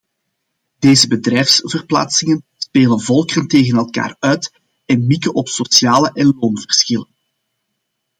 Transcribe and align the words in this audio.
Deze 0.79 1.07
bedrijfsverplaatsingen 1.07 2.43
spelen 2.57 3.01
volkeren 3.01 3.47
tegen 3.47 3.77
elkaar 3.77 4.15
uit 4.19 4.51
en 4.85 5.07
mikken 5.07 5.33
op 5.35 5.47
sociale 5.49 6.11
en 6.13 6.35
loonverschillen. 6.39 7.09